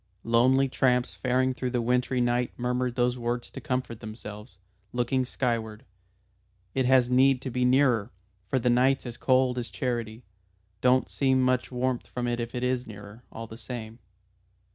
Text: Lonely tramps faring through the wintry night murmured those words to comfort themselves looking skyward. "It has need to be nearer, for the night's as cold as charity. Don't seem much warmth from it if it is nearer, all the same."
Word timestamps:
Lonely 0.23 0.67
tramps 0.67 1.13
faring 1.13 1.53
through 1.53 1.69
the 1.69 1.79
wintry 1.79 2.19
night 2.21 2.51
murmured 2.57 2.95
those 2.95 3.19
words 3.19 3.51
to 3.51 3.61
comfort 3.61 3.99
themselves 3.99 4.57
looking 4.93 5.25
skyward. 5.25 5.85
"It 6.73 6.87
has 6.87 7.11
need 7.11 7.39
to 7.43 7.51
be 7.51 7.65
nearer, 7.65 8.11
for 8.47 8.57
the 8.57 8.71
night's 8.71 9.05
as 9.05 9.15
cold 9.15 9.59
as 9.59 9.69
charity. 9.69 10.23
Don't 10.81 11.07
seem 11.07 11.39
much 11.39 11.71
warmth 11.71 12.07
from 12.07 12.25
it 12.27 12.39
if 12.39 12.55
it 12.55 12.63
is 12.63 12.87
nearer, 12.87 13.21
all 13.31 13.45
the 13.45 13.57
same." 13.57 13.99